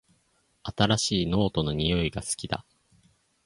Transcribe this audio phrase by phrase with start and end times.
[0.63, 2.65] 新しいノートの匂いが好きだ